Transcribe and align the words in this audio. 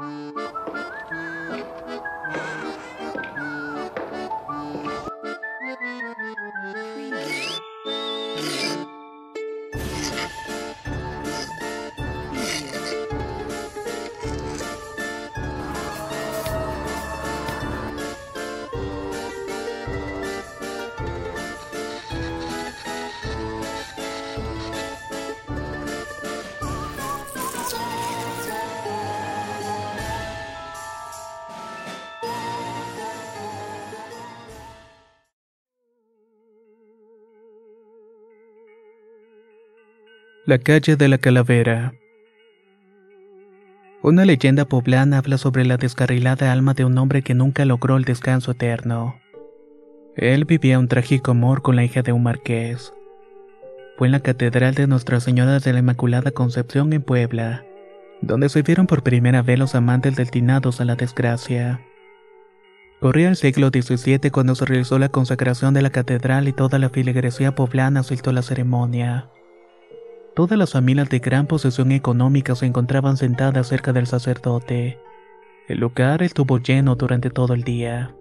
Música 0.00 0.49
La 40.50 40.58
calle 40.58 40.96
de 40.96 41.06
la 41.06 41.18
Calavera. 41.18 41.94
Una 44.02 44.24
leyenda 44.24 44.64
poblana 44.64 45.18
habla 45.18 45.38
sobre 45.38 45.64
la 45.64 45.76
descarrilada 45.76 46.50
alma 46.50 46.74
de 46.74 46.84
un 46.84 46.98
hombre 46.98 47.22
que 47.22 47.34
nunca 47.34 47.64
logró 47.64 47.96
el 47.96 48.02
descanso 48.02 48.50
eterno. 48.50 49.20
Él 50.16 50.46
vivía 50.46 50.80
un 50.80 50.88
trágico 50.88 51.30
amor 51.30 51.62
con 51.62 51.76
la 51.76 51.84
hija 51.84 52.02
de 52.02 52.10
un 52.10 52.24
marqués. 52.24 52.92
Fue 53.96 54.08
en 54.08 54.10
la 54.10 54.18
Catedral 54.18 54.74
de 54.74 54.88
Nuestra 54.88 55.20
Señora 55.20 55.60
de 55.60 55.72
la 55.72 55.78
Inmaculada 55.78 56.32
Concepción 56.32 56.92
en 56.94 57.02
Puebla, 57.02 57.64
donde 58.20 58.48
se 58.48 58.62
vieron 58.62 58.88
por 58.88 59.04
primera 59.04 59.42
vez 59.42 59.56
los 59.56 59.76
amantes 59.76 60.16
destinados 60.16 60.80
a 60.80 60.84
la 60.84 60.96
desgracia. 60.96 61.80
Corría 62.98 63.28
el 63.28 63.36
siglo 63.36 63.68
XVII 63.68 64.32
cuando 64.32 64.56
se 64.56 64.64
realizó 64.64 64.98
la 64.98 65.10
consagración 65.10 65.74
de 65.74 65.82
la 65.82 65.90
catedral 65.90 66.48
y 66.48 66.52
toda 66.52 66.80
la 66.80 66.88
filigresía 66.88 67.54
poblana 67.54 68.00
asistió 68.00 68.32
la 68.32 68.42
ceremonia. 68.42 69.30
Todas 70.34 70.56
las 70.56 70.72
familias 70.72 71.10
de 71.10 71.18
gran 71.18 71.46
posesión 71.46 71.90
económica 71.92 72.54
se 72.54 72.66
encontraban 72.66 73.16
sentadas 73.16 73.66
cerca 73.66 73.92
del 73.92 74.06
sacerdote. 74.06 74.98
El 75.68 75.80
lugar 75.80 76.22
estuvo 76.22 76.58
lleno 76.58 76.94
durante 76.94 77.30
todo 77.30 77.52
el 77.52 77.64
día. 77.64 78.14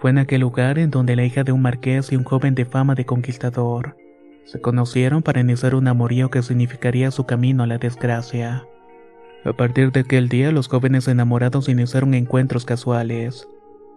Fue 0.00 0.10
en 0.10 0.18
aquel 0.18 0.40
lugar 0.40 0.78
en 0.78 0.90
donde 0.90 1.14
la 1.14 1.24
hija 1.24 1.44
de 1.44 1.52
un 1.52 1.62
marqués 1.62 2.10
y 2.10 2.16
un 2.16 2.24
joven 2.24 2.56
de 2.56 2.64
fama 2.64 2.94
de 2.96 3.06
conquistador 3.06 3.96
se 4.44 4.60
conocieron 4.60 5.22
para 5.22 5.40
iniciar 5.40 5.76
un 5.76 5.86
amorío 5.86 6.28
que 6.28 6.42
significaría 6.42 7.12
su 7.12 7.24
camino 7.24 7.62
a 7.62 7.66
la 7.66 7.78
desgracia. 7.78 8.66
A 9.44 9.52
partir 9.52 9.92
de 9.92 10.00
aquel 10.00 10.28
día 10.28 10.50
los 10.52 10.68
jóvenes 10.68 11.06
enamorados 11.08 11.68
iniciaron 11.68 12.14
encuentros 12.14 12.64
casuales. 12.64 13.48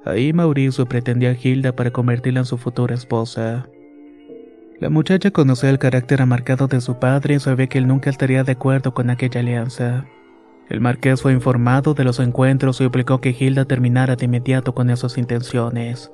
Ahí 0.05 0.33
Mauricio 0.33 0.85
pretendía 0.85 1.31
a 1.31 1.37
Hilda 1.41 1.75
para 1.75 1.91
convertirla 1.91 2.41
en 2.41 2.45
su 2.45 2.57
futura 2.59 2.93
esposa. 2.93 3.67
La 4.79 4.89
muchacha 4.89 5.31
conocía 5.31 5.69
el 5.69 5.79
carácter 5.79 6.21
amarcado 6.21 6.67
de 6.67 6.81
su 6.81 6.99
padre 6.99 7.35
y 7.35 7.39
sabía 7.39 7.67
que 7.67 7.77
él 7.77 7.87
nunca 7.87 8.09
estaría 8.09 8.43
de 8.43 8.51
acuerdo 8.51 8.93
con 8.93 9.09
aquella 9.09 9.39
alianza. 9.39 10.05
El 10.67 10.81
marqués 10.81 11.21
fue 11.21 11.31
informado 11.31 11.93
de 11.93 12.03
los 12.03 12.19
encuentros 12.19 12.81
y 12.81 12.85
obligó 12.85 13.21
que 13.21 13.33
Hilda 13.37 13.63
terminara 13.63 14.17
de 14.17 14.25
inmediato 14.25 14.75
con 14.75 14.89
esas 14.89 15.17
intenciones. 15.17 16.11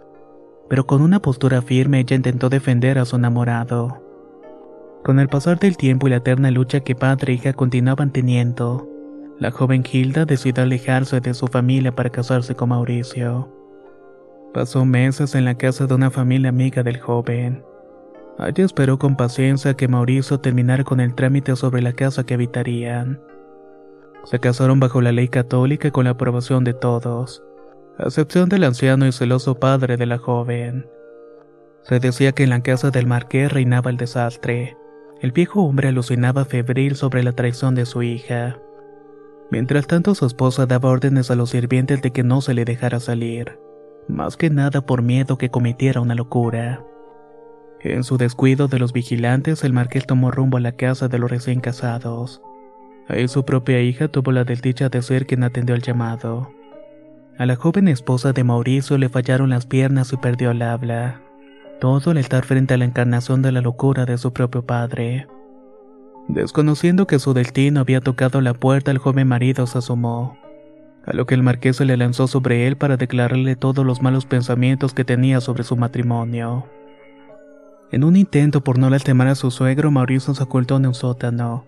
Pero 0.69 0.85
con 0.85 1.01
una 1.01 1.21
postura 1.21 1.63
firme 1.63 2.01
ella 2.01 2.15
intentó 2.15 2.49
defender 2.49 2.99
a 2.99 3.05
su 3.05 3.15
enamorado. 3.15 4.03
Con 5.03 5.19
el 5.19 5.27
pasar 5.27 5.57
del 5.57 5.75
tiempo 5.75 6.05
y 6.05 6.11
la 6.11 6.17
eterna 6.17 6.51
lucha 6.51 6.81
que 6.81 6.93
padre 6.93 7.33
e 7.33 7.35
hija 7.37 7.53
continuaban 7.53 8.11
teniendo, 8.11 8.87
la 9.39 9.49
joven 9.49 9.83
Hilda 9.91 10.25
decidió 10.25 10.61
alejarse 10.61 11.19
de 11.19 11.33
su 11.33 11.47
familia 11.47 11.95
para 11.95 12.11
casarse 12.11 12.53
con 12.53 12.69
Mauricio. 12.69 13.51
Pasó 14.53 14.85
meses 14.85 15.33
en 15.33 15.45
la 15.45 15.55
casa 15.55 15.87
de 15.87 15.95
una 15.95 16.11
familia 16.11 16.49
amiga 16.49 16.83
del 16.83 16.99
joven. 16.99 17.63
Allí 18.41 18.63
esperó 18.63 18.97
con 18.97 19.15
paciencia 19.15 19.75
que 19.75 19.87
Mauricio 19.87 20.39
terminara 20.39 20.83
con 20.83 20.99
el 20.99 21.13
trámite 21.13 21.55
sobre 21.55 21.83
la 21.83 21.93
casa 21.93 22.25
que 22.25 22.33
habitarían. 22.33 23.21
Se 24.23 24.39
casaron 24.39 24.79
bajo 24.79 24.99
la 24.99 25.11
ley 25.11 25.27
católica 25.27 25.91
con 25.91 26.05
la 26.05 26.11
aprobación 26.11 26.63
de 26.63 26.73
todos, 26.73 27.43
a 27.99 28.05
excepción 28.05 28.49
del 28.49 28.63
anciano 28.63 29.05
y 29.05 29.11
celoso 29.11 29.59
padre 29.59 29.95
de 29.95 30.07
la 30.07 30.17
joven. 30.17 30.87
Se 31.83 31.99
decía 31.99 32.31
que 32.31 32.43
en 32.43 32.49
la 32.49 32.63
casa 32.63 32.89
del 32.89 33.05
marqués 33.05 33.51
reinaba 33.51 33.91
el 33.91 33.97
desastre. 33.97 34.75
El 35.21 35.33
viejo 35.33 35.61
hombre 35.61 35.89
alucinaba 35.89 36.43
febril 36.43 36.95
sobre 36.95 37.21
la 37.21 37.33
traición 37.33 37.75
de 37.75 37.85
su 37.85 38.01
hija. 38.01 38.57
Mientras 39.51 39.85
tanto 39.85 40.15
su 40.15 40.25
esposa 40.25 40.65
daba 40.65 40.89
órdenes 40.89 41.29
a 41.29 41.35
los 41.35 41.51
sirvientes 41.51 42.01
de 42.01 42.09
que 42.09 42.23
no 42.23 42.41
se 42.41 42.55
le 42.55 42.65
dejara 42.65 42.99
salir, 42.99 43.59
más 44.07 44.35
que 44.35 44.49
nada 44.49 44.81
por 44.81 45.03
miedo 45.03 45.37
que 45.37 45.51
cometiera 45.51 46.01
una 46.01 46.15
locura. 46.15 46.83
En 47.83 48.03
su 48.03 48.17
descuido 48.17 48.67
de 48.67 48.77
los 48.77 48.93
vigilantes, 48.93 49.63
el 49.63 49.73
marqués 49.73 50.05
tomó 50.05 50.29
rumbo 50.29 50.57
a 50.57 50.61
la 50.61 50.73
casa 50.73 51.07
de 51.07 51.17
los 51.17 51.31
recién 51.31 51.61
casados. 51.61 52.41
Ahí 53.07 53.27
su 53.27 53.43
propia 53.43 53.81
hija 53.81 54.07
tuvo 54.07 54.31
la 54.31 54.43
desdicha 54.43 54.89
de 54.89 55.01
ser 55.01 55.25
quien 55.25 55.43
atendió 55.43 55.73
el 55.73 55.81
llamado. 55.81 56.51
A 57.39 57.45
la 57.47 57.55
joven 57.55 57.87
esposa 57.87 58.33
de 58.33 58.43
Mauricio 58.43 58.99
le 58.99 59.09
fallaron 59.09 59.49
las 59.49 59.65
piernas 59.65 60.13
y 60.13 60.17
perdió 60.17 60.51
el 60.51 60.61
habla. 60.61 61.21
Todo 61.79 62.11
al 62.11 62.17
estar 62.17 62.45
frente 62.45 62.75
a 62.75 62.77
la 62.77 62.85
encarnación 62.85 63.41
de 63.41 63.51
la 63.51 63.61
locura 63.61 64.05
de 64.05 64.19
su 64.19 64.31
propio 64.31 64.63
padre. 64.63 65.27
Desconociendo 66.27 67.07
que 67.07 67.17
su 67.17 67.33
destino 67.33 67.79
había 67.79 67.99
tocado 67.99 68.41
la 68.41 68.53
puerta, 68.53 68.91
el 68.91 68.99
joven 68.99 69.27
marido 69.27 69.65
se 69.65 69.79
asomó. 69.79 70.37
A 71.03 71.13
lo 71.13 71.25
que 71.25 71.33
el 71.33 71.41
marqués 71.41 71.77
se 71.77 71.85
le 71.85 71.97
lanzó 71.97 72.27
sobre 72.27 72.67
él 72.67 72.77
para 72.77 72.95
declararle 72.95 73.55
todos 73.55 73.83
los 73.83 74.03
malos 74.03 74.27
pensamientos 74.27 74.93
que 74.93 75.03
tenía 75.03 75.41
sobre 75.41 75.63
su 75.63 75.75
matrimonio. 75.75 76.67
En 77.91 78.05
un 78.05 78.15
intento 78.15 78.63
por 78.63 78.79
no 78.79 78.89
lastimar 78.89 79.27
a 79.27 79.35
su 79.35 79.51
suegro, 79.51 79.91
Mauricio 79.91 80.33
se 80.33 80.43
ocultó 80.43 80.77
en 80.77 80.87
un 80.87 80.93
sótano, 80.93 81.65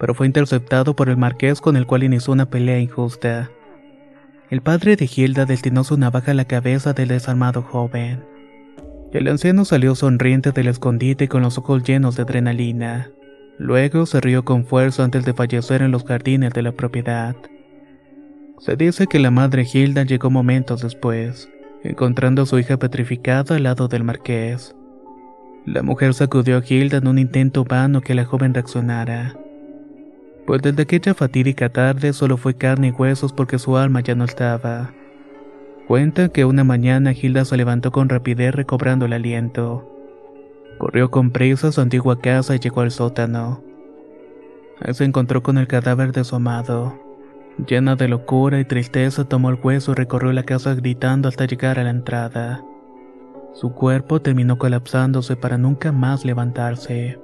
pero 0.00 0.14
fue 0.14 0.26
interceptado 0.26 0.96
por 0.96 1.10
el 1.10 1.18
marqués 1.18 1.60
con 1.60 1.76
el 1.76 1.86
cual 1.86 2.04
inició 2.04 2.32
una 2.32 2.48
pelea 2.48 2.78
injusta. 2.78 3.50
El 4.48 4.62
padre 4.62 4.96
de 4.96 5.10
Hilda 5.14 5.44
destinó 5.44 5.84
su 5.84 5.98
navaja 5.98 6.30
a 6.30 6.34
la 6.34 6.46
cabeza 6.46 6.94
del 6.94 7.08
desarmado 7.08 7.60
joven. 7.60 8.24
El 9.12 9.28
anciano 9.28 9.66
salió 9.66 9.94
sonriente 9.94 10.52
del 10.52 10.68
escondite 10.68 11.28
con 11.28 11.42
los 11.42 11.58
ojos 11.58 11.82
llenos 11.82 12.16
de 12.16 12.22
adrenalina. 12.22 13.10
Luego 13.58 14.06
se 14.06 14.22
rió 14.22 14.46
con 14.46 14.64
fuerza 14.64 15.04
antes 15.04 15.26
de 15.26 15.34
fallecer 15.34 15.82
en 15.82 15.90
los 15.90 16.04
jardines 16.04 16.54
de 16.54 16.62
la 16.62 16.72
propiedad. 16.72 17.36
Se 18.58 18.74
dice 18.76 19.06
que 19.06 19.18
la 19.18 19.30
madre 19.30 19.66
Hilda 19.70 20.04
llegó 20.04 20.30
momentos 20.30 20.80
después, 20.80 21.50
encontrando 21.84 22.42
a 22.42 22.46
su 22.46 22.58
hija 22.58 22.78
petrificada 22.78 23.56
al 23.56 23.64
lado 23.64 23.88
del 23.88 24.04
marqués. 24.04 24.74
La 25.72 25.82
mujer 25.82 26.14
sacudió 26.14 26.56
a 26.56 26.62
Hilda 26.66 26.96
en 26.96 27.08
un 27.08 27.18
intento 27.18 27.62
vano 27.62 28.00
que 28.00 28.14
la 28.14 28.24
joven 28.24 28.54
reaccionara. 28.54 29.36
Pues 30.46 30.62
desde 30.62 30.84
aquella 30.84 31.12
fatídica 31.12 31.68
tarde 31.68 32.14
solo 32.14 32.38
fue 32.38 32.54
carne 32.54 32.88
y 32.88 32.90
huesos 32.90 33.34
porque 33.34 33.58
su 33.58 33.76
alma 33.76 34.00
ya 34.00 34.14
no 34.14 34.24
estaba. 34.24 34.94
Cuenta 35.86 36.30
que 36.30 36.46
una 36.46 36.64
mañana 36.64 37.12
Hilda 37.12 37.44
se 37.44 37.58
levantó 37.58 37.92
con 37.92 38.08
rapidez 38.08 38.54
recobrando 38.54 39.04
el 39.04 39.12
aliento. 39.12 39.94
Corrió 40.78 41.10
con 41.10 41.32
prisa 41.32 41.68
a 41.68 41.72
su 41.72 41.82
antigua 41.82 42.18
casa 42.18 42.54
y 42.54 42.60
llegó 42.60 42.80
al 42.80 42.90
sótano. 42.90 43.62
Ahí 44.80 44.94
se 44.94 45.04
encontró 45.04 45.42
con 45.42 45.58
el 45.58 45.66
cadáver 45.66 46.12
de 46.12 46.24
su 46.24 46.34
amado. 46.36 46.98
Llena 47.66 47.94
de 47.94 48.08
locura 48.08 48.58
y 48.58 48.64
tristeza 48.64 49.28
tomó 49.28 49.50
el 49.50 49.58
hueso 49.62 49.92
y 49.92 49.96
recorrió 49.96 50.32
la 50.32 50.44
casa 50.44 50.74
gritando 50.74 51.28
hasta 51.28 51.44
llegar 51.44 51.78
a 51.78 51.84
la 51.84 51.90
entrada. 51.90 52.64
Su 53.54 53.72
cuerpo 53.72 54.20
terminó 54.20 54.58
colapsándose 54.58 55.36
para 55.36 55.58
nunca 55.58 55.90
más 55.90 56.24
levantarse. 56.24 57.18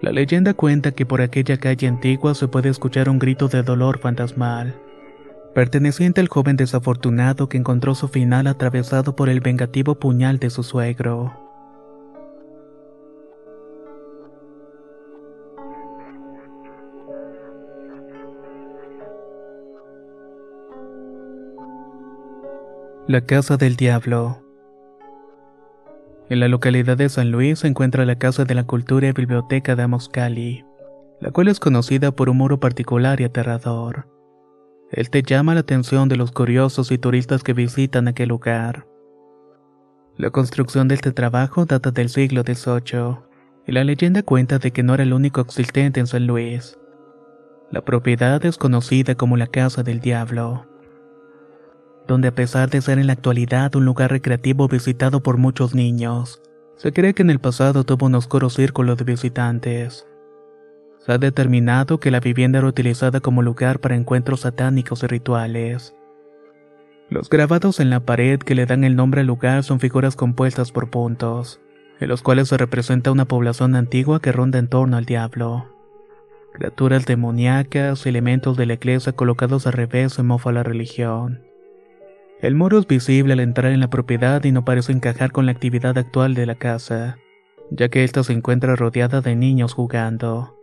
La 0.00 0.12
leyenda 0.12 0.52
cuenta 0.52 0.92
que 0.92 1.06
por 1.06 1.22
aquella 1.22 1.56
calle 1.56 1.88
antigua 1.88 2.34
se 2.34 2.46
puede 2.46 2.68
escuchar 2.68 3.08
un 3.08 3.18
grito 3.18 3.48
de 3.48 3.62
dolor 3.62 4.00
fantasmal, 4.00 4.74
perteneciente 5.54 6.20
al 6.20 6.28
joven 6.28 6.56
desafortunado 6.56 7.48
que 7.48 7.56
encontró 7.56 7.94
su 7.94 8.08
final 8.08 8.46
atravesado 8.46 9.16
por 9.16 9.30
el 9.30 9.40
vengativo 9.40 9.94
puñal 9.94 10.38
de 10.38 10.50
su 10.50 10.62
suegro. 10.62 11.32
La 23.06 23.20
casa 23.22 23.56
del 23.56 23.76
diablo 23.76 24.43
en 26.30 26.40
la 26.40 26.48
localidad 26.48 26.96
de 26.96 27.10
San 27.10 27.30
Luis 27.30 27.58
se 27.58 27.66
encuentra 27.68 28.06
la 28.06 28.16
Casa 28.16 28.46
de 28.46 28.54
la 28.54 28.64
Cultura 28.64 29.08
y 29.08 29.12
Biblioteca 29.12 29.76
de 29.76 29.82
Amoscali, 29.82 30.64
la 31.20 31.30
cual 31.32 31.48
es 31.48 31.60
conocida 31.60 32.12
por 32.12 32.30
un 32.30 32.38
muro 32.38 32.58
particular 32.58 33.20
y 33.20 33.24
aterrador. 33.24 34.08
Él 34.90 35.10
te 35.10 35.22
llama 35.22 35.52
la 35.52 35.60
atención 35.60 36.08
de 36.08 36.16
los 36.16 36.32
curiosos 36.32 36.90
y 36.92 36.96
turistas 36.96 37.42
que 37.42 37.52
visitan 37.52 38.08
aquel 38.08 38.30
lugar. 38.30 38.86
La 40.16 40.30
construcción 40.30 40.88
de 40.88 40.94
este 40.94 41.12
trabajo 41.12 41.66
data 41.66 41.90
del 41.90 42.08
siglo 42.08 42.42
XVIII, 42.42 43.18
y 43.66 43.72
la 43.72 43.84
leyenda 43.84 44.22
cuenta 44.22 44.58
de 44.58 44.70
que 44.70 44.82
no 44.82 44.94
era 44.94 45.02
el 45.02 45.12
único 45.12 45.42
existente 45.42 46.00
en 46.00 46.06
San 46.06 46.26
Luis. 46.26 46.78
La 47.70 47.82
propiedad 47.84 48.42
es 48.46 48.56
conocida 48.56 49.14
como 49.14 49.36
la 49.36 49.46
Casa 49.46 49.82
del 49.82 50.00
Diablo 50.00 50.66
donde 52.06 52.28
a 52.28 52.34
pesar 52.34 52.70
de 52.70 52.80
ser 52.80 52.98
en 52.98 53.06
la 53.06 53.14
actualidad 53.14 53.74
un 53.76 53.84
lugar 53.84 54.10
recreativo 54.10 54.68
visitado 54.68 55.22
por 55.22 55.36
muchos 55.36 55.74
niños, 55.74 56.42
se 56.76 56.92
cree 56.92 57.14
que 57.14 57.22
en 57.22 57.30
el 57.30 57.38
pasado 57.38 57.84
tuvo 57.84 58.06
un 58.06 58.14
oscuro 58.14 58.50
círculo 58.50 58.96
de 58.96 59.04
visitantes. 59.04 60.06
Se 60.98 61.12
ha 61.12 61.18
determinado 61.18 62.00
que 62.00 62.10
la 62.10 62.20
vivienda 62.20 62.58
era 62.58 62.68
utilizada 62.68 63.20
como 63.20 63.42
lugar 63.42 63.78
para 63.80 63.96
encuentros 63.96 64.40
satánicos 64.40 65.02
y 65.02 65.06
rituales. 65.06 65.94
Los 67.10 67.28
grabados 67.28 67.80
en 67.80 67.90
la 67.90 68.00
pared 68.00 68.40
que 68.40 68.54
le 68.54 68.66
dan 68.66 68.84
el 68.84 68.96
nombre 68.96 69.20
al 69.20 69.26
lugar 69.26 69.62
son 69.62 69.80
figuras 69.80 70.16
compuestas 70.16 70.72
por 70.72 70.90
puntos, 70.90 71.60
en 72.00 72.08
los 72.08 72.22
cuales 72.22 72.48
se 72.48 72.56
representa 72.56 73.12
una 73.12 73.26
población 73.26 73.76
antigua 73.76 74.20
que 74.20 74.32
ronda 74.32 74.58
en 74.58 74.68
torno 74.68 74.96
al 74.96 75.04
diablo. 75.04 75.66
Criaturas 76.54 77.04
demoníacas, 77.04 78.06
elementos 78.06 78.56
de 78.56 78.66
la 78.66 78.74
iglesia 78.74 79.12
colocados 79.12 79.66
al 79.66 79.74
revés 79.74 80.18
en 80.18 80.26
mofa 80.26 80.50
a 80.50 80.54
la 80.54 80.62
religión. 80.62 81.42
El 82.44 82.56
muro 82.56 82.78
es 82.78 82.86
visible 82.86 83.32
al 83.32 83.40
entrar 83.40 83.72
en 83.72 83.80
la 83.80 83.88
propiedad 83.88 84.44
y 84.44 84.52
no 84.52 84.66
parece 84.66 84.92
encajar 84.92 85.32
con 85.32 85.46
la 85.46 85.52
actividad 85.52 85.96
actual 85.96 86.34
de 86.34 86.44
la 86.44 86.56
casa, 86.56 87.16
ya 87.70 87.88
que 87.88 88.04
ésta 88.04 88.22
se 88.22 88.34
encuentra 88.34 88.76
rodeada 88.76 89.22
de 89.22 89.34
niños 89.34 89.72
jugando. 89.72 90.54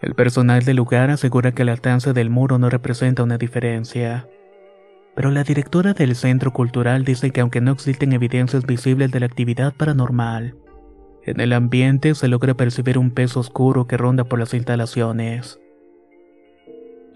El 0.00 0.14
personal 0.14 0.64
del 0.64 0.78
lugar 0.78 1.10
asegura 1.10 1.52
que 1.52 1.66
la 1.66 1.72
alcance 1.72 2.14
del 2.14 2.30
muro 2.30 2.58
no 2.58 2.70
representa 2.70 3.24
una 3.24 3.36
diferencia. 3.36 4.26
Pero 5.14 5.30
la 5.30 5.44
directora 5.44 5.92
del 5.92 6.16
centro 6.16 6.54
cultural 6.54 7.04
dice 7.04 7.30
que 7.30 7.42
aunque 7.42 7.60
no 7.60 7.72
existen 7.72 8.14
evidencias 8.14 8.64
visibles 8.64 9.10
de 9.10 9.20
la 9.20 9.26
actividad 9.26 9.74
paranormal, 9.74 10.54
en 11.24 11.40
el 11.40 11.52
ambiente 11.52 12.14
se 12.14 12.28
logra 12.28 12.54
percibir 12.54 12.96
un 12.96 13.10
peso 13.10 13.40
oscuro 13.40 13.86
que 13.86 13.98
ronda 13.98 14.24
por 14.24 14.38
las 14.38 14.54
instalaciones. 14.54 15.60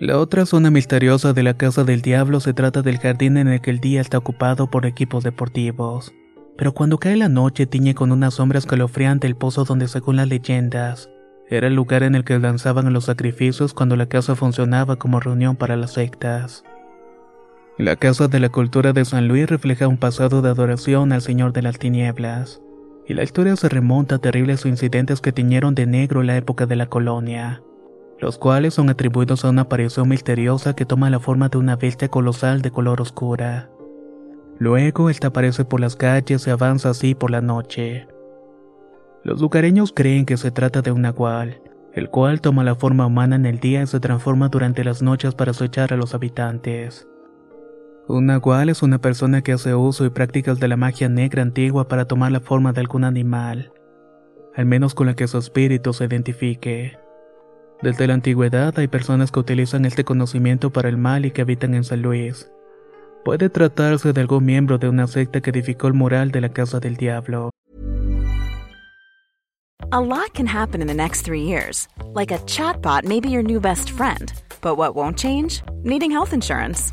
La 0.00 0.16
otra 0.16 0.46
zona 0.46 0.70
misteriosa 0.70 1.34
de 1.34 1.42
la 1.42 1.58
Casa 1.58 1.84
del 1.84 2.00
Diablo 2.00 2.40
se 2.40 2.54
trata 2.54 2.80
del 2.80 2.96
jardín 2.96 3.36
en 3.36 3.48
el 3.48 3.60
que 3.60 3.70
el 3.70 3.80
día 3.80 4.00
está 4.00 4.16
ocupado 4.16 4.70
por 4.70 4.86
equipos 4.86 5.22
deportivos. 5.22 6.14
Pero 6.56 6.72
cuando 6.72 6.96
cae 6.96 7.16
la 7.16 7.28
noche 7.28 7.66
tiñe 7.66 7.94
con 7.94 8.10
una 8.10 8.30
sombra 8.30 8.58
escalofriante 8.58 9.26
el 9.26 9.36
pozo 9.36 9.64
donde 9.64 9.88
según 9.88 10.16
las 10.16 10.26
leyendas, 10.26 11.10
era 11.50 11.66
el 11.66 11.74
lugar 11.74 12.02
en 12.02 12.14
el 12.14 12.24
que 12.24 12.38
lanzaban 12.38 12.90
los 12.90 13.04
sacrificios 13.04 13.74
cuando 13.74 13.94
la 13.94 14.06
casa 14.06 14.34
funcionaba 14.34 14.96
como 14.96 15.20
reunión 15.20 15.54
para 15.56 15.76
las 15.76 15.92
sectas. 15.92 16.64
La 17.76 17.96
Casa 17.96 18.26
de 18.26 18.40
la 18.40 18.48
Cultura 18.48 18.94
de 18.94 19.04
San 19.04 19.28
Luis 19.28 19.50
refleja 19.50 19.86
un 19.86 19.98
pasado 19.98 20.40
de 20.40 20.48
adoración 20.48 21.12
al 21.12 21.20
Señor 21.20 21.52
de 21.52 21.60
las 21.60 21.78
Tinieblas, 21.78 22.62
y 23.06 23.12
la 23.12 23.22
historia 23.22 23.54
se 23.54 23.68
remonta 23.68 24.14
a 24.14 24.18
terribles 24.18 24.64
incidentes 24.64 25.20
que 25.20 25.32
tiñeron 25.32 25.74
de 25.74 25.84
negro 25.84 26.22
la 26.22 26.38
época 26.38 26.64
de 26.64 26.76
la 26.76 26.86
colonia 26.86 27.62
los 28.20 28.38
cuales 28.38 28.74
son 28.74 28.90
atribuidos 28.90 29.44
a 29.44 29.50
una 29.50 29.62
aparición 29.62 30.08
misteriosa 30.08 30.74
que 30.74 30.84
toma 30.84 31.10
la 31.10 31.20
forma 31.20 31.48
de 31.48 31.58
una 31.58 31.76
bestia 31.76 32.08
colosal 32.08 32.60
de 32.60 32.70
color 32.70 33.00
oscura. 33.00 33.70
Luego, 34.58 35.08
esta 35.08 35.28
aparece 35.28 35.64
por 35.64 35.80
las 35.80 35.96
calles 35.96 36.46
y 36.46 36.50
avanza 36.50 36.90
así 36.90 37.14
por 37.14 37.30
la 37.30 37.40
noche. 37.40 38.06
Los 39.24 39.40
lugareños 39.40 39.92
creen 39.94 40.26
que 40.26 40.36
se 40.36 40.50
trata 40.50 40.82
de 40.82 40.92
un 40.92 41.02
nahual, 41.02 41.62
el 41.94 42.10
cual 42.10 42.42
toma 42.42 42.62
la 42.62 42.74
forma 42.74 43.06
humana 43.06 43.36
en 43.36 43.46
el 43.46 43.58
día 43.58 43.82
y 43.82 43.86
se 43.86 44.00
transforma 44.00 44.48
durante 44.48 44.84
las 44.84 45.00
noches 45.02 45.34
para 45.34 45.52
acechar 45.52 45.92
a 45.92 45.96
los 45.96 46.14
habitantes. 46.14 47.08
Un 48.06 48.26
nahual 48.26 48.68
es 48.68 48.82
una 48.82 48.98
persona 48.98 49.40
que 49.40 49.52
hace 49.52 49.74
uso 49.74 50.04
y 50.04 50.10
prácticas 50.10 50.58
de 50.60 50.68
la 50.68 50.76
magia 50.76 51.08
negra 51.08 51.42
antigua 51.42 51.88
para 51.88 52.06
tomar 52.06 52.32
la 52.32 52.40
forma 52.40 52.72
de 52.72 52.80
algún 52.80 53.04
animal, 53.04 53.72
al 54.54 54.66
menos 54.66 54.94
con 54.94 55.06
la 55.06 55.14
que 55.14 55.26
su 55.26 55.38
espíritu 55.38 55.92
se 55.92 56.04
identifique. 56.04 56.98
Desde 57.82 58.06
la 58.06 58.14
antigüedad 58.14 58.78
hay 58.78 58.88
personas 58.88 59.32
que 59.32 59.40
utilizan 59.40 59.86
este 59.86 60.04
conocimiento 60.04 60.70
para 60.70 60.90
el 60.90 60.98
mal 60.98 61.24
y 61.24 61.30
que 61.30 61.40
habitan 61.40 61.74
en 61.74 61.84
San 61.84 62.02
Luis. 62.02 62.50
Puede 63.24 63.48
tratarse 63.48 64.12
de 64.12 64.20
algún 64.20 64.44
miembro 64.44 64.76
de 64.76 64.88
una 64.88 65.06
secta 65.06 65.40
que 65.40 65.50
edificó 65.50 65.86
el 65.86 65.94
mural 65.94 66.30
de 66.30 66.42
la 66.42 66.50
Casa 66.50 66.78
del 66.78 66.96
Diablo. 66.96 67.50
A 69.92 70.00
lot 70.00 70.34
can 70.34 70.46
happen 70.46 70.82
in 70.82 70.86
the 70.86 70.94
next 70.94 71.22
three 71.22 71.42
years. 71.42 71.88
Like 72.14 72.30
a 72.30 72.38
chatbot 72.46 73.04
may 73.04 73.18
be 73.18 73.30
your 73.30 73.42
new 73.42 73.60
best 73.60 73.90
friend. 73.90 74.32
But 74.60 74.76
what 74.76 74.94
won't 74.94 75.18
change? 75.18 75.62
Needing 75.82 76.10
health 76.10 76.32
insurance. 76.32 76.92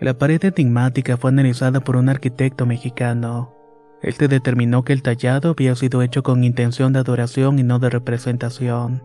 La 0.00 0.14
pared 0.14 0.42
enigmática 0.42 1.18
fue 1.18 1.30
analizada 1.30 1.80
por 1.80 1.96
un 1.96 2.08
arquitecto 2.08 2.64
mexicano. 2.64 3.54
Este 4.02 4.28
determinó 4.28 4.82
que 4.82 4.94
el 4.94 5.02
tallado 5.02 5.50
había 5.50 5.74
sido 5.74 6.00
hecho 6.00 6.22
con 6.22 6.42
intención 6.42 6.94
de 6.94 7.00
adoración 7.00 7.58
y 7.58 7.62
no 7.64 7.78
de 7.78 7.90
representación. 7.90 9.02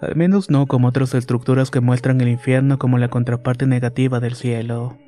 al 0.00 0.16
menos 0.16 0.50
no 0.50 0.66
como 0.66 0.88
otras 0.88 1.14
estructuras 1.14 1.70
que 1.70 1.80
muestran 1.80 2.20
el 2.20 2.28
infierno 2.28 2.78
como 2.78 2.98
la 2.98 3.08
contraparte 3.08 3.66
negativa 3.66 4.20
del 4.20 4.34
cielo. 4.34 4.98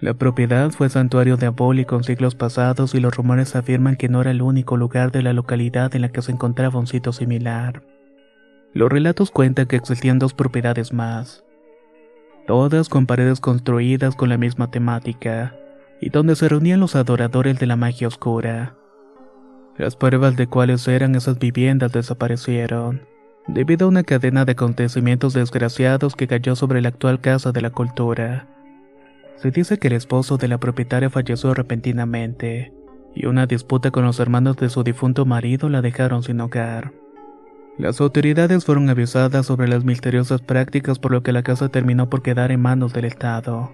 La 0.00 0.14
propiedad 0.14 0.70
fue 0.70 0.88
santuario 0.88 1.36
diabólico 1.36 1.94
en 1.94 2.02
siglos 2.02 2.34
pasados 2.34 2.94
y 2.94 3.00
los 3.00 3.14
rumores 3.14 3.54
afirman 3.54 3.96
que 3.96 4.08
no 4.08 4.22
era 4.22 4.30
el 4.30 4.42
único 4.42 4.76
lugar 4.76 5.12
de 5.12 5.22
la 5.22 5.32
localidad 5.32 5.94
en 5.94 6.02
la 6.02 6.08
que 6.08 6.22
se 6.22 6.32
encontraba 6.32 6.80
un 6.80 6.86
sitio 6.86 7.12
similar. 7.12 7.82
Los 8.72 8.90
relatos 8.90 9.30
cuentan 9.30 9.66
que 9.66 9.76
existían 9.76 10.18
dos 10.18 10.34
propiedades 10.34 10.92
más, 10.92 11.44
todas 12.46 12.88
con 12.88 13.06
paredes 13.06 13.40
construidas 13.40 14.16
con 14.16 14.28
la 14.28 14.38
misma 14.38 14.70
temática, 14.70 15.56
y 16.00 16.10
donde 16.10 16.36
se 16.36 16.48
reunían 16.48 16.80
los 16.80 16.96
adoradores 16.96 17.58
de 17.58 17.66
la 17.66 17.76
magia 17.76 18.08
oscura. 18.08 18.76
Las 19.76 19.96
pruebas 19.96 20.36
de 20.36 20.46
cuáles 20.46 20.86
eran 20.86 21.14
esas 21.14 21.38
viviendas 21.38 21.92
desaparecieron 21.92 23.14
debido 23.46 23.86
a 23.86 23.88
una 23.88 24.04
cadena 24.04 24.44
de 24.44 24.52
acontecimientos 24.52 25.34
desgraciados 25.34 26.16
que 26.16 26.26
cayó 26.26 26.56
sobre 26.56 26.80
la 26.80 26.88
actual 26.88 27.20
Casa 27.20 27.52
de 27.52 27.60
la 27.60 27.70
Cultura. 27.70 28.48
Se 29.36 29.50
dice 29.50 29.78
que 29.78 29.88
el 29.88 29.94
esposo 29.94 30.38
de 30.38 30.48
la 30.48 30.58
propietaria 30.58 31.10
falleció 31.10 31.52
repentinamente, 31.54 32.72
y 33.14 33.26
una 33.26 33.46
disputa 33.46 33.90
con 33.90 34.04
los 34.04 34.18
hermanos 34.18 34.56
de 34.56 34.70
su 34.70 34.82
difunto 34.82 35.26
marido 35.26 35.68
la 35.68 35.82
dejaron 35.82 36.22
sin 36.22 36.40
hogar. 36.40 36.92
Las 37.76 38.00
autoridades 38.00 38.64
fueron 38.64 38.88
avisadas 38.88 39.46
sobre 39.46 39.66
las 39.66 39.84
misteriosas 39.84 40.40
prácticas 40.40 41.00
por 41.00 41.10
lo 41.10 41.24
que 41.24 41.32
la 41.32 41.42
casa 41.42 41.70
terminó 41.70 42.08
por 42.08 42.22
quedar 42.22 42.52
en 42.52 42.62
manos 42.62 42.92
del 42.92 43.04
Estado, 43.04 43.72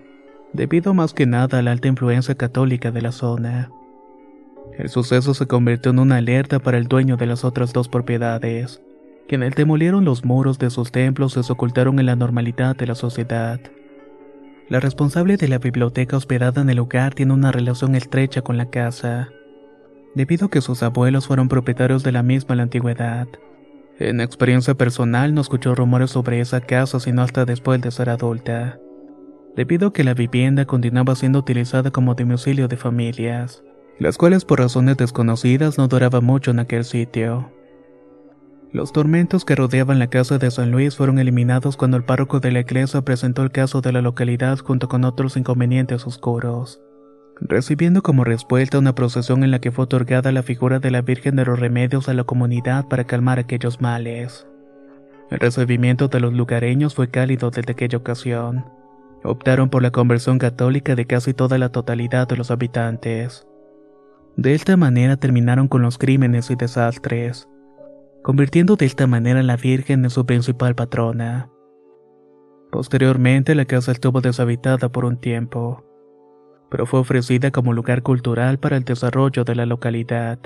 debido 0.54 0.94
más 0.94 1.12
que 1.12 1.26
nada 1.26 1.58
a 1.58 1.62
la 1.62 1.72
alta 1.72 1.88
influencia 1.88 2.34
católica 2.34 2.90
de 2.90 3.02
la 3.02 3.12
zona. 3.12 3.70
El 4.78 4.88
suceso 4.88 5.34
se 5.34 5.46
convirtió 5.46 5.90
en 5.90 5.98
una 5.98 6.16
alerta 6.16 6.60
para 6.60 6.78
el 6.78 6.88
dueño 6.88 7.18
de 7.18 7.26
las 7.26 7.44
otras 7.44 7.74
dos 7.74 7.90
propiedades, 7.90 8.80
quienes 9.28 9.54
demolieron 9.54 10.06
los 10.06 10.24
muros 10.24 10.58
de 10.58 10.70
sus 10.70 10.90
templos 10.92 11.36
y 11.36 11.42
se 11.42 11.52
ocultaron 11.52 11.98
en 11.98 12.06
la 12.06 12.16
normalidad 12.16 12.76
de 12.76 12.86
la 12.86 12.94
sociedad. 12.94 13.60
La 14.70 14.80
responsable 14.80 15.36
de 15.36 15.48
la 15.48 15.58
biblioteca 15.58 16.16
hospedada 16.16 16.62
en 16.62 16.70
el 16.70 16.78
lugar 16.78 17.14
tiene 17.14 17.34
una 17.34 17.52
relación 17.52 17.94
estrecha 17.94 18.40
con 18.40 18.56
la 18.56 18.70
casa, 18.70 19.28
debido 20.14 20.46
a 20.46 20.50
que 20.50 20.62
sus 20.62 20.82
abuelos 20.82 21.26
fueron 21.26 21.48
propietarios 21.48 22.02
de 22.02 22.12
la 22.12 22.22
misma 22.22 22.54
en 22.54 22.56
la 22.56 22.62
antigüedad. 22.62 23.28
En 24.00 24.20
experiencia 24.20 24.74
personal 24.74 25.32
no 25.34 25.40
escuchó 25.40 25.76
rumores 25.76 26.10
sobre 26.10 26.40
esa 26.40 26.60
casa 26.60 26.98
sino 26.98 27.22
hasta 27.22 27.44
después 27.44 27.80
de 27.80 27.92
ser 27.92 28.10
adulta, 28.10 28.80
debido 29.54 29.88
a 29.88 29.92
que 29.92 30.02
la 30.02 30.14
vivienda 30.14 30.64
continuaba 30.64 31.14
siendo 31.14 31.38
utilizada 31.38 31.92
como 31.92 32.14
domicilio 32.16 32.66
de 32.66 32.76
familias 32.76 33.62
las 34.00 34.16
cuales 34.16 34.46
por 34.46 34.58
razones 34.58 34.96
desconocidas 34.96 35.76
no 35.76 35.86
duraban 35.86 36.24
mucho 36.24 36.50
en 36.50 36.58
aquel 36.58 36.84
sitio. 36.84 37.52
Los 38.72 38.92
tormentos 38.92 39.44
que 39.44 39.54
rodeaban 39.54 39.98
la 39.98 40.08
casa 40.08 40.38
de 40.38 40.50
San 40.50 40.70
Luis 40.70 40.96
fueron 40.96 41.18
eliminados 41.18 41.76
cuando 41.76 41.98
el 41.98 42.04
párroco 42.04 42.40
de 42.40 42.50
la 42.50 42.60
iglesia 42.60 43.02
presentó 43.02 43.42
el 43.42 43.50
caso 43.50 43.82
de 43.82 43.92
la 43.92 44.00
localidad 44.00 44.58
junto 44.58 44.88
con 44.88 45.04
otros 45.04 45.36
inconvenientes 45.36 46.06
oscuros, 46.06 46.80
recibiendo 47.40 48.02
como 48.02 48.24
respuesta 48.24 48.78
una 48.78 48.94
procesión 48.94 49.44
en 49.44 49.50
la 49.50 49.60
que 49.60 49.72
fue 49.72 49.84
otorgada 49.84 50.32
la 50.32 50.42
figura 50.42 50.78
de 50.78 50.90
la 50.90 51.02
Virgen 51.02 51.36
de 51.36 51.44
los 51.44 51.58
Remedios 51.58 52.08
a 52.08 52.14
la 52.14 52.24
comunidad 52.24 52.86
para 52.88 53.04
calmar 53.04 53.38
aquellos 53.38 53.80
males. 53.80 54.46
El 55.30 55.38
recibimiento 55.38 56.08
de 56.08 56.20
los 56.20 56.34
lugareños 56.34 56.94
fue 56.94 57.08
cálido 57.08 57.50
desde 57.50 57.72
aquella 57.72 57.98
ocasión. 57.98 58.64
Optaron 59.22 59.70
por 59.70 59.82
la 59.82 59.90
conversión 59.90 60.38
católica 60.38 60.94
de 60.94 61.06
casi 61.06 61.34
toda 61.34 61.56
la 61.58 61.70
totalidad 61.70 62.28
de 62.28 62.36
los 62.36 62.50
habitantes. 62.50 63.46
De 64.36 64.54
esta 64.54 64.76
manera 64.76 65.16
terminaron 65.16 65.68
con 65.68 65.82
los 65.82 65.98
crímenes 65.98 66.50
y 66.50 66.56
desastres, 66.56 67.48
convirtiendo 68.22 68.76
de 68.76 68.86
esta 68.86 69.06
manera 69.06 69.40
a 69.40 69.44
la 69.44 69.56
Virgen 69.56 70.04
en 70.04 70.10
su 70.10 70.26
principal 70.26 70.74
patrona. 70.74 71.50
Posteriormente 72.70 73.54
la 73.54 73.64
casa 73.64 73.92
estuvo 73.92 74.20
deshabitada 74.20 74.90
por 74.90 75.04
un 75.04 75.18
tiempo, 75.18 75.84
pero 76.70 76.86
fue 76.86 77.00
ofrecida 77.00 77.50
como 77.50 77.72
lugar 77.72 78.02
cultural 78.02 78.58
para 78.58 78.76
el 78.76 78.84
desarrollo 78.84 79.44
de 79.44 79.54
la 79.54 79.66
localidad. 79.66 80.38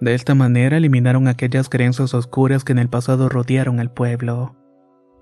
De 0.00 0.14
esta 0.14 0.34
manera 0.34 0.76
eliminaron 0.76 1.28
aquellas 1.28 1.68
creencias 1.68 2.14
oscuras 2.14 2.64
que 2.64 2.72
en 2.72 2.78
el 2.78 2.88
pasado 2.88 3.28
rodearon 3.28 3.80
al 3.80 3.92
pueblo, 3.92 4.56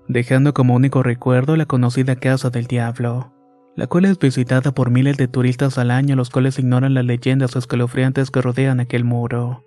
dejando 0.07 0.53
como 0.53 0.75
único 0.75 1.03
recuerdo 1.03 1.55
la 1.55 1.65
conocida 1.65 2.15
Casa 2.15 2.49
del 2.49 2.67
Diablo 2.67 3.35
la 3.75 3.87
cual 3.87 4.05
es 4.05 4.17
visitada 4.17 4.71
por 4.73 4.89
miles 4.89 5.17
de 5.17 5.27
turistas 5.27 5.77
al 5.77 5.91
año 5.91 6.15
los 6.15 6.29
cuales 6.29 6.57
ignoran 6.57 6.93
las 6.93 7.05
leyendas 7.05 7.55
escalofriantes 7.55 8.31
que 8.31 8.41
rodean 8.41 8.79
aquel 8.79 9.03
muro. 9.03 9.63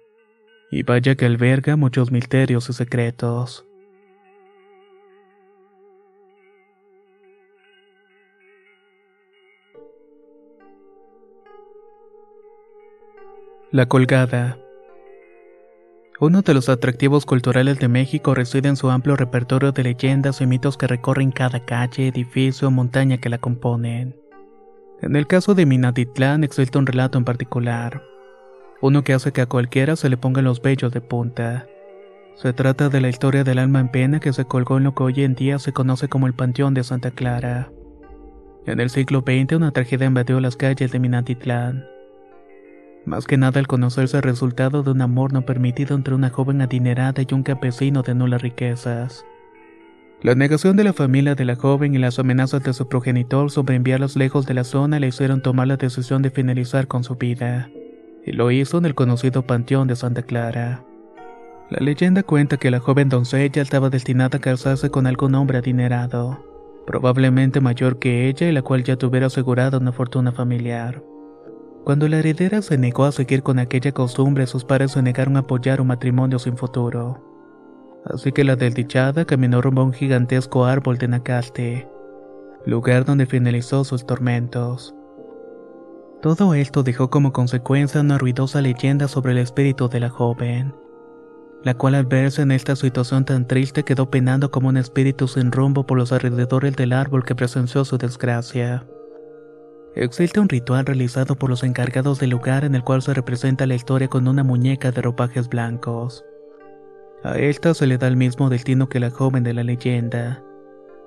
Y 0.71 0.83
vaya 0.83 1.15
que 1.15 1.27
alberga 1.27 1.77
muchos 1.77 2.11
misterios 2.11 2.69
y 2.71 2.73
secretos. 2.73 3.68
La 13.71 13.85
Colgada 13.85 14.59
uno 16.21 16.41
de 16.41 16.55
los 16.55 16.71
atractivos 16.71 17.27
culturales 17.27 17.79
de 17.79 17.87
México 17.87 18.35
reside 18.35 18.69
en 18.71 18.77
su 18.77 18.89
amplio 18.89 19.15
repertorio 19.15 19.73
de 19.73 19.85
leyendas 19.85 20.41
y 20.41 20.47
mitos 20.47 20.79
que 20.79 20.87
recorren 20.87 21.31
cada 21.31 21.65
calle, 21.65 22.09
edificio 22.09 22.69
o 22.69 22.71
montaña 22.71 23.19
que 23.19 23.29
la 23.29 23.37
componen. 23.37 24.17
En 25.03 25.15
el 25.15 25.27
caso 25.27 25.55
de 25.55 25.67
Minatitlán 25.67 26.45
existe 26.45 26.79
un 26.79 26.87
relato 26.87 27.19
en 27.19 27.25
particular, 27.25 28.03
uno 28.81 29.05
que 29.05 29.13
hace 29.13 29.33
que 29.33 29.43
a 29.43 29.47
cualquiera 29.47 29.97
se 29.97 30.09
le 30.09 30.17
pongan 30.17 30.45
los 30.45 30.63
vellos 30.63 30.91
de 30.93 31.03
punta. 31.03 31.67
Se 32.37 32.55
trata 32.55 32.89
de 32.89 33.03
la 33.03 33.11
historia 33.11 33.45
del 33.45 33.59
alma 33.59 33.81
en 33.81 33.91
pena 33.91 34.19
que 34.19 34.33
se 34.33 34.47
colgó 34.47 34.79
en 34.79 34.85
lo 34.85 34.95
que 34.95 35.03
hoy 35.03 35.25
en 35.25 35.35
día 35.35 35.59
se 35.59 35.75
conoce 35.75 36.09
como 36.09 36.27
el 36.27 36.33
Panteón 36.33 36.73
de 36.73 36.85
Santa 36.85 37.11
Clara. 37.11 37.71
En 38.65 38.81
el 38.81 38.89
siglo 38.89 39.21
XX 39.21 39.53
una 39.53 39.73
tragedia 39.73 40.07
invadió 40.07 40.41
las 40.41 40.57
calles 40.57 40.91
de 40.91 40.99
Minatitlán 40.99 41.98
más 43.05 43.27
que 43.27 43.37
nada 43.37 43.61
al 43.61 43.67
conocerse 43.67 44.17
el 44.17 44.23
resultado 44.23 44.83
de 44.83 44.91
un 44.91 45.01
amor 45.01 45.33
no 45.33 45.43
permitido 45.43 45.97
entre 45.97 46.15
una 46.15 46.31
joven 46.31 46.61
adinerada 46.61 47.23
y 47.23 47.35
un 47.35 47.43
campesino 47.43 48.03
de 48.03 48.15
nulas 48.15 48.43
riquezas. 48.43 49.25
La 50.21 50.35
negación 50.35 50.77
de 50.77 50.83
la 50.83 50.93
familia 50.93 51.37
de 51.37 51.45
la 51.45 51.55
joven 51.55 51.95
y 51.95 51.99
las 51.99 52.19
amenazas 52.19 52.63
de 52.65 52.73
su 52.73 52.89
progenitor 52.89 53.53
sobre 53.53 53.77
enviarlos 53.77 54.17
lejos 54.17 54.47
de 54.47 54.55
la 54.55 54.65
zona 54.65 54.99
le 54.99 55.07
hicieron 55.07 55.43
tomar 55.43 55.69
la 55.69 55.77
decisión 55.77 56.23
de 56.23 56.31
finalizar 56.31 56.89
con 56.89 57.05
su 57.05 57.15
vida, 57.15 57.71
y 58.27 58.33
lo 58.33 58.51
hizo 58.51 58.79
en 58.79 58.87
el 58.87 58.97
conocido 58.97 59.43
Panteón 59.43 59.87
de 59.87 59.95
Santa 59.95 60.23
Clara. 60.23 60.83
La 61.71 61.79
leyenda 61.81 62.25
cuenta 62.25 62.57
que 62.57 62.71
la 62.73 62.81
joven 62.81 63.09
doncella 63.09 63.63
estaba 63.63 63.91
destinada 63.91 64.39
a 64.39 64.41
casarse 64.41 64.91
con 64.91 65.07
algún 65.07 65.37
hombre 65.37 65.59
adinerado, 65.59 66.45
probablemente 66.85 67.61
mayor 67.61 68.01
que 68.01 68.27
ella 68.27 68.49
y 68.49 68.53
la 68.53 68.63
cual 68.63 68.83
ya 68.83 68.97
tuviera 68.97 69.27
asegurada 69.27 69.79
una 69.79 69.93
fortuna 69.93 70.33
familiar. 70.33 71.01
Cuando 71.85 72.09
la 72.09 72.19
heredera 72.19 72.61
se 72.63 72.77
negó 72.77 73.05
a 73.05 73.13
seguir 73.13 73.43
con 73.43 73.59
aquella 73.59 73.93
costumbre, 73.93 74.47
sus 74.47 74.65
padres 74.65 74.93
se 74.93 75.03
negaron 75.03 75.37
a 75.37 75.41
apoyar 75.41 75.81
un 75.81 75.87
matrimonio 75.87 76.39
sin 76.39 76.57
futuro. 76.57 77.23
Así 78.05 78.33
que 78.33 78.45
la 78.45 78.57
desdichada 78.57 79.25
caminó 79.25 79.61
rumbo 79.61 79.83
a 79.83 79.85
un 79.85 79.93
gigantesco 79.93 80.65
árbol 80.65 80.99
de 80.99 81.09
Nacaste, 81.09 81.89
lugar 82.67 83.05
donde 83.05 83.27
finalizó 83.27 83.85
sus 83.85 84.07
tormentos. 84.07 84.95
Todo 86.23 86.55
esto 86.55 86.83
dejó 86.83 87.11
como 87.11 87.33
consecuencia 87.33 88.01
una 88.01 88.19
ruidosa 88.19 88.61
leyenda 88.61 89.09
sobre 89.09 89.33
el 89.33 89.39
espíritu 89.39 89.89
de 89.89 90.01
la 90.01 90.11
joven, 90.11 90.75
la 91.63 91.75
cual 91.75 91.95
al 91.95 92.07
verse 92.07 92.43
en 92.43 92.51
esta 92.51 92.77
situación 92.77 93.25
tan 93.25 93.47
triste 93.47 93.85
quedó 93.85 94.11
penando 94.11 94.51
como 94.51 94.69
un 94.69 94.77
espíritu 94.77 95.29
sin 95.29 95.53
rumbo 95.53 95.87
por 95.87 95.97
los 95.97 96.13
alrededores 96.13 96.75
del 96.77 96.93
árbol 96.93 97.25
que 97.25 97.35
presenció 97.35 97.85
su 97.85 97.99
desgracia. 97.99 98.85
Existe 99.95 100.39
un 100.39 100.49
ritual 100.49 100.87
realizado 100.87 101.37
por 101.37 101.51
los 101.51 101.65
encargados 101.65 102.19
del 102.21 102.31
lugar 102.31 102.65
en 102.65 102.75
el 102.75 102.85
cual 102.85 103.03
se 103.03 103.15
representa 103.15 103.67
la 103.67 103.75
historia 103.75 104.09
con 104.09 104.29
una 104.29 104.45
muñeca 104.45 104.93
de 104.93 105.03
ropajes 105.03 105.49
blancos. 105.49 106.25
A 107.25 107.37
esta 107.37 107.75
se 107.75 107.87
le 107.87 107.99
da 107.99 108.07
el 108.07 108.17
mismo 108.17 108.49
destino 108.49 108.89
que 108.89 109.01
la 109.01 109.11
joven 109.11 109.43
de 109.43 109.55
la 109.55 109.65
leyenda, 109.65 110.45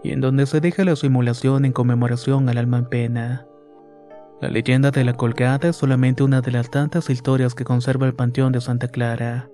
y 0.03 0.11
en 0.11 0.19
donde 0.19 0.45
se 0.45 0.59
deja 0.59 0.83
la 0.83 0.95
simulación 0.95 1.63
en 1.63 1.71
conmemoración 1.71 2.49
al 2.49 2.57
alma 2.57 2.79
en 2.79 2.85
pena. 2.85 3.47
La 4.41 4.49
leyenda 4.49 4.91
de 4.91 5.05
la 5.05 5.13
colgada 5.13 5.69
es 5.69 5.75
solamente 5.75 6.23
una 6.23 6.41
de 6.41 6.51
las 6.51 6.69
tantas 6.69 7.09
historias 7.09 7.55
que 7.55 7.63
conserva 7.63 8.07
el 8.07 8.15
Panteón 8.15 8.51
de 8.51 8.59
Santa 8.59 8.87
Clara, 8.87 9.49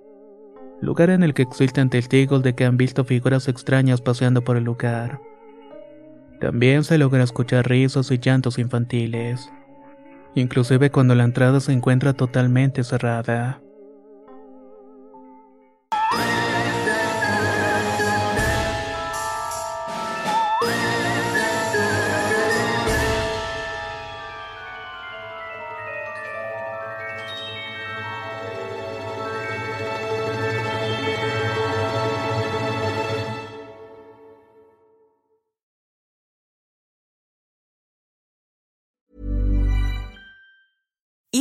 lugar 0.82 1.10
en 1.10 1.24
el 1.24 1.34
que 1.34 1.42
existen 1.42 1.90
testigos 1.90 2.42
de 2.42 2.56
que 2.56 2.66
han 2.66 2.78
visto 2.78 3.04
figuras 3.04 3.48
extrañas 3.48 4.02
paseando 4.02 4.44
por 4.44 4.58
el 4.58 4.64
lugar. 4.64 5.20
También 6.40 6.84
se 6.84 6.98
logra 6.98 7.24
escuchar 7.24 7.68
rizos 7.68 8.12
y 8.12 8.20
llantos 8.20 8.60
infantiles, 8.60 9.52
inclusive 10.36 10.92
cuando 10.92 11.16
la 11.16 11.24
entrada 11.24 11.60
se 11.60 11.74
encuentra 11.74 12.14
totalmente 12.14 12.84
cerrada. 12.84 13.60